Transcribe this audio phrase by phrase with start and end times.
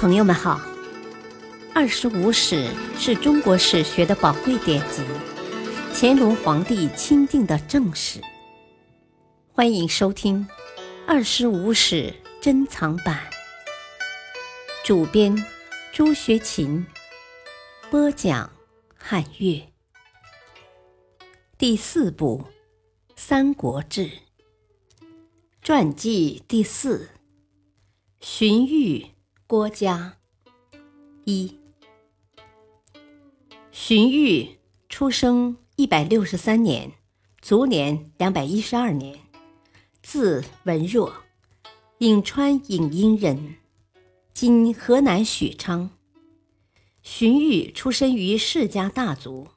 [0.00, 0.58] 朋友们好，
[1.74, 2.68] 《二十五史》
[2.98, 5.02] 是中国史学的宝贵典籍，
[5.92, 8.18] 乾隆皇帝钦定的正史。
[9.52, 10.48] 欢迎收听
[11.06, 13.20] 《二十五史珍藏版》，
[14.86, 15.36] 主编
[15.92, 16.86] 朱学勤，
[17.90, 18.50] 播讲
[18.96, 19.62] 汉乐。
[21.58, 22.42] 第四部
[23.16, 24.06] 《三国志》
[25.60, 27.10] 传记第四，
[28.18, 29.10] 荀彧。
[29.50, 30.16] 郭嘉
[31.24, 31.58] 一，
[33.72, 34.50] 荀彧
[34.88, 36.92] 出生一百六十三年，
[37.42, 39.18] 卒年两百一十二年，
[40.04, 41.12] 字文若，
[41.98, 43.56] 颍川颍阴人，
[44.32, 45.90] 今河南许昌。
[47.02, 49.48] 荀彧出身于世家大族，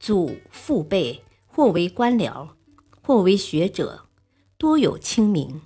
[0.00, 2.48] 祖父辈或为官僚，
[3.00, 4.08] 或为学者，
[4.58, 5.62] 多有清名。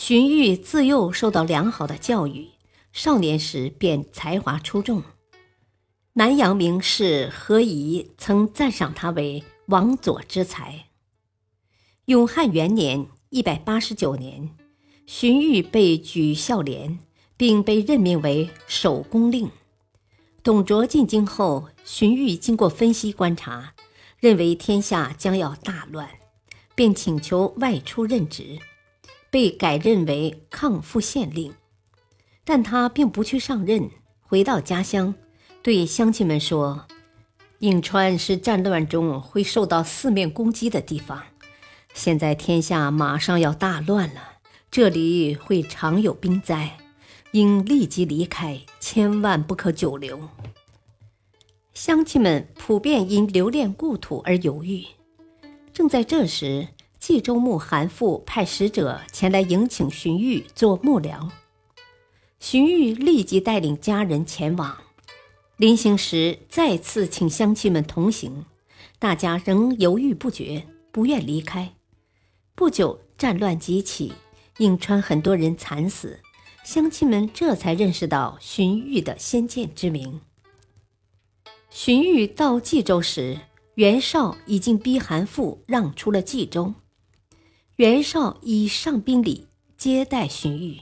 [0.00, 2.50] 荀彧自幼受到良好的教育，
[2.92, 5.02] 少年时便才华出众。
[6.12, 10.86] 南阳名士何仪曾赞赏他为王佐之才。
[12.04, 14.50] 永汉元年（一百八十九年），
[15.04, 17.00] 荀彧被举孝廉，
[17.36, 19.50] 并被任命为守宫令。
[20.44, 23.74] 董卓进京后，荀彧经过分析观察，
[24.20, 26.08] 认为天下将要大乱，
[26.76, 28.60] 便请求外出任职。
[29.30, 31.54] 被改任为抗父县令，
[32.44, 33.90] 但他并不去上任。
[34.20, 35.14] 回到家乡，
[35.62, 36.86] 对乡亲们说
[37.60, 41.22] ：“颍川是战乱中会受到四面攻击的地方，
[41.94, 44.38] 现在天下马上要大乱了，
[44.70, 46.76] 这里会常有兵灾，
[47.32, 50.28] 应立即离开，千万不可久留。”
[51.72, 54.84] 乡亲们普遍因留恋故土而犹豫。
[55.72, 56.68] 正在这时，
[57.00, 61.30] 冀州牧韩馥派使者前来迎请荀彧做幕僚，
[62.38, 64.76] 荀彧立即带领家人前往。
[65.56, 68.44] 临行时，再次请乡亲们同行，
[68.98, 71.72] 大家仍犹豫不决，不愿离开。
[72.54, 74.12] 不久，战乱即起，
[74.58, 76.20] 颍川很多人惨死，
[76.64, 80.20] 乡亲们这才认识到荀彧的先见之明。
[81.70, 83.38] 荀彧到冀州时，
[83.74, 86.74] 袁绍已经逼韩馥让出了冀州。
[87.78, 89.46] 袁绍以上宾礼
[89.76, 90.80] 接待荀彧，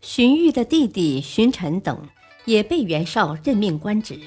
[0.00, 2.08] 荀彧的弟弟荀臣等
[2.44, 4.20] 也被袁绍任命官职。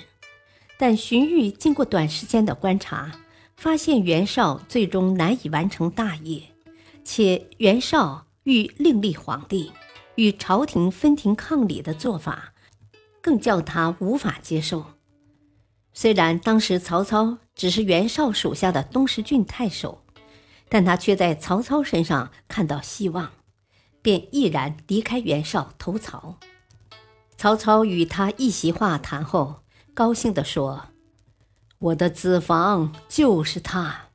[0.77, 3.13] 但荀彧经过短时间的观察，
[3.55, 6.43] 发现袁绍最终难以完成大业，
[7.05, 9.71] 且袁绍欲另立皇帝，
[10.15, 12.53] 与朝廷分庭抗礼的做法，
[13.21, 14.83] 更叫他无法接受。
[15.93, 20.02] 虽然当时曹操只是袁绍属下的东石郡太守。
[20.73, 23.33] 但他却在曹操身上看到希望，
[24.01, 26.39] 便毅然离开袁绍投曹。
[27.37, 29.61] 曹操与他一席话谈后，
[29.93, 30.87] 高兴地说
[31.77, 34.07] ：“我的子房就是他。”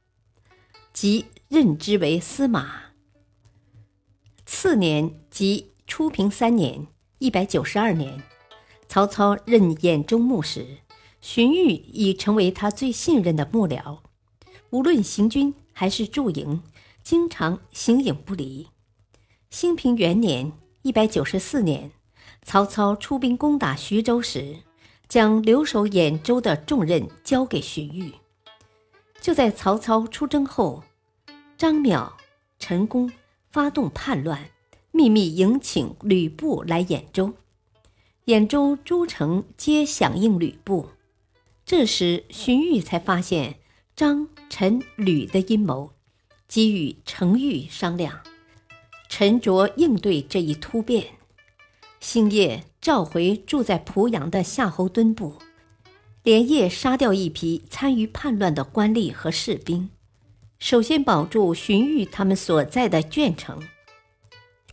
[0.93, 2.87] 即任之为司马。
[4.45, 6.89] 次年，即初平三年
[7.21, 8.21] （一百九十二年），
[8.89, 10.79] 曹操任兖州牧时，
[11.21, 14.01] 荀彧已成为他最信任的幕僚，
[14.71, 15.55] 无论行军。
[15.79, 16.61] 还是驻营，
[17.05, 18.67] 经常形影不离。
[19.49, 20.51] 兴平元年
[20.83, 21.93] （一百九十四年），
[22.43, 24.57] 曹操出兵攻打徐州时，
[25.09, 28.15] 将留守兖州的重任交给荀彧。
[29.21, 30.83] 就在曹操出征后，
[31.57, 32.11] 张邈、
[32.59, 33.13] 陈宫
[33.53, 34.51] 发动叛乱，
[34.91, 37.35] 秘密迎请吕布来兖州。
[38.27, 40.89] 兖州诸城皆响应吕布。
[41.65, 43.61] 这时，荀彧才发现。
[43.95, 45.93] 张、陈、吕的阴谋，
[46.49, 48.21] 即与程昱商量，
[49.09, 51.07] 沉着应对这一突变。
[52.01, 55.35] 星夜召回住在濮阳的夏侯惇部，
[56.23, 59.91] 连夜杀掉一批参与叛乱的官吏和士兵，
[60.59, 63.63] 首先保住荀彧他们所在的鄄城。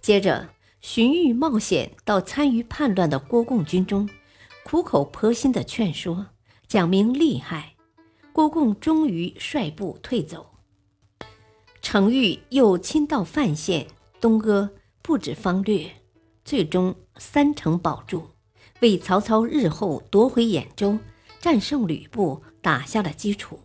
[0.02, 0.50] 接着，
[0.81, 4.10] 荀彧冒险到参与叛乱的郭贡军中，
[4.63, 6.28] 苦口婆心地劝说，
[6.68, 7.75] 讲明利害。
[8.35, 10.45] 郭贡终于率部退走，
[11.81, 13.87] 程昱又亲到范县、
[14.19, 14.69] 东阿
[15.01, 15.89] 布置方略，
[16.43, 18.27] 最终三城保住，
[18.81, 20.99] 为曹操日后夺回兖州、
[21.39, 23.61] 战胜吕布打下了基础。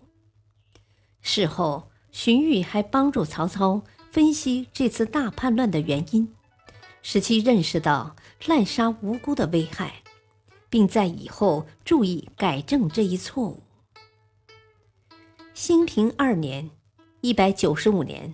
[1.21, 3.83] 事后，荀彧还帮助曹操
[4.13, 6.33] 分析这次大叛乱的原因，
[7.03, 8.15] 使其认识到
[8.47, 10.05] 滥杀无辜的危害，
[10.69, 13.65] 并在以后注意改正这一错误。
[15.63, 16.71] 兴平二年
[17.21, 18.33] （一百九十五年），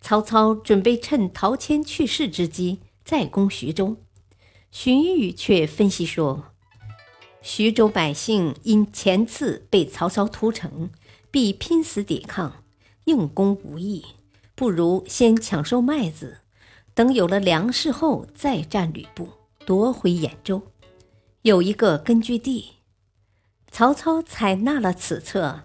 [0.00, 3.96] 曹操准备趁陶谦去世之机再攻徐州。
[4.70, 6.52] 荀彧却分析说
[7.42, 10.90] ：“徐州百姓因前次被曹操屠城，
[11.32, 12.62] 必拼死抵抗，
[13.06, 14.04] 硬攻无益，
[14.54, 16.42] 不如先抢收麦子，
[16.94, 19.30] 等有了粮食后再战吕布，
[19.64, 20.62] 夺回兖州，
[21.42, 22.74] 有一个根据地。”
[23.68, 25.64] 曹操采纳了此策，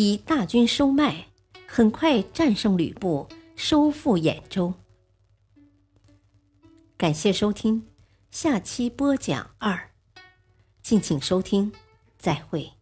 [0.00, 1.26] 以大军收麦，
[1.66, 4.72] 很快战胜吕布，收复兖州。
[6.96, 7.84] 感谢收听。
[8.30, 9.90] 下期播讲二，
[10.82, 11.72] 敬请收听，
[12.16, 12.77] 再会。